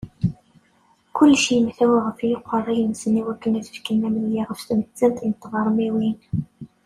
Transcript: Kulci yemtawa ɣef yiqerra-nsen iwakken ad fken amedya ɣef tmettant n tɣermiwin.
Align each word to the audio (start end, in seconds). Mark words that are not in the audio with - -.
Kulci 1.15 1.49
yemtawa 1.55 1.97
ɣef 2.05 2.19
yiqerra-nsen 2.29 3.19
iwakken 3.21 3.57
ad 3.59 3.67
fken 3.75 4.05
amedya 4.07 4.43
ɣef 4.49 4.61
tmettant 4.63 5.19
n 5.23 5.31
tɣermiwin. 5.33 6.19